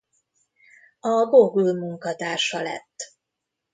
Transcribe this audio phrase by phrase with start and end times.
[0.99, 2.95] A Google munkatársa lett.